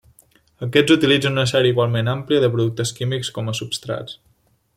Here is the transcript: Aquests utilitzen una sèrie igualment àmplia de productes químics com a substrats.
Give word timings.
Aquests 0.67 0.93
utilitzen 0.95 1.37
una 1.37 1.43
sèrie 1.51 1.73
igualment 1.75 2.09
àmplia 2.17 2.41
de 2.45 2.49
productes 2.57 2.93
químics 3.01 3.31
com 3.37 3.53
a 3.53 3.57
substrats. 3.61 4.19